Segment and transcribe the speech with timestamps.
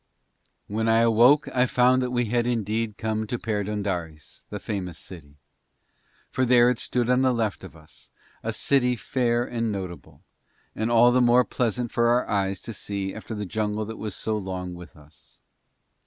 [0.65, 5.35] When I awoke I found that we had indeed come to Perdóndaris, that famous city.
[6.31, 8.09] For there it stood upon the left of us,
[8.41, 10.23] a city fair and notable,
[10.73, 14.15] and all the more pleasant for our eyes to see after the jungle that was
[14.15, 15.37] so long with us.